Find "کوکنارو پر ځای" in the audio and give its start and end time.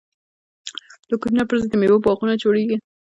1.21-1.69